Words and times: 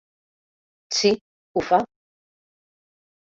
Sí, 0.99 1.11
ho 1.59 1.63
fa. 1.67 1.79